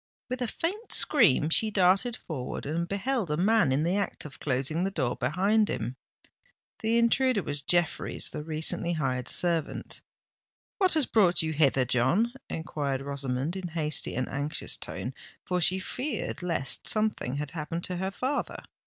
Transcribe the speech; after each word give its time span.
With 0.29 0.41
a 0.41 0.47
faint 0.47 0.91
scream 0.91 1.49
she 1.51 1.69
darted 1.69 2.15
forward, 2.15 2.65
and 2.65 2.87
beheld 2.87 3.29
a 3.29 3.37
man 3.37 3.71
in 3.71 3.83
the 3.83 3.95
act 3.97 4.25
of 4.25 4.39
closing 4.39 4.83
the 4.83 4.89
door 4.89 5.15
behind 5.15 5.69
him. 5.69 5.95
The 6.79 6.97
intruder 6.97 7.43
was 7.43 7.61
Jeffreys, 7.61 8.31
the 8.31 8.41
recently 8.41 8.93
hired 8.93 9.27
servant. 9.27 10.01
"What 10.79 10.95
has 10.95 11.05
brought 11.05 11.43
you 11.43 11.53
hither, 11.53 11.85
John?" 11.85 12.33
enquired 12.49 13.01
Rosamond, 13.03 13.55
in 13.55 13.67
hasty 13.67 14.15
and 14.15 14.27
anxious 14.27 14.75
tone—for 14.75 15.61
she 15.61 15.77
feared 15.77 16.41
lest 16.41 16.87
something 16.87 17.35
had 17.35 17.51
happened 17.51 17.83
to 17.83 17.97
her 17.97 18.09
father. 18.09 18.63